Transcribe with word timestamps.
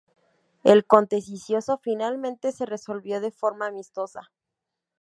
El 0.63 0.87
contencioso 0.87 1.77
finalmente 1.77 2.51
se 2.51 2.65
resolvió 2.65 3.21
de 3.21 3.29
forma 3.29 3.67
amistosa. 3.67 4.31